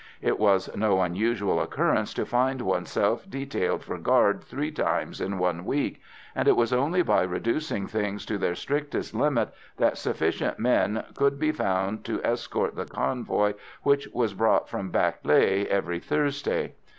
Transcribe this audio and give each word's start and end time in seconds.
It 0.23 0.39
was 0.39 0.67
no 0.75 1.01
unusual 1.03 1.61
occurrence 1.61 2.11
to 2.15 2.25
find 2.25 2.63
oneself 2.63 3.29
detailed 3.29 3.83
for 3.83 3.99
guard 3.99 4.41
three 4.43 4.71
times 4.71 5.21
in 5.21 5.37
one 5.37 5.63
week, 5.63 6.01
and 6.33 6.47
it 6.47 6.55
was 6.55 6.73
only 6.73 7.03
by 7.03 7.21
reducing 7.21 7.85
things 7.85 8.25
to 8.25 8.39
their 8.39 8.55
strictest 8.55 9.13
limit 9.13 9.53
that 9.77 9.99
sufficient 9.99 10.57
men 10.57 11.03
could 11.13 11.37
be 11.37 11.51
found 11.51 12.03
to 12.05 12.19
escort 12.23 12.75
the 12.75 12.85
convoy 12.85 13.53
which 13.83 14.07
was 14.11 14.33
brought 14.33 14.67
from 14.67 14.89
Bac 14.89 15.21
Lé 15.21 15.67
every 15.67 15.99
Thursday. 15.99 16.73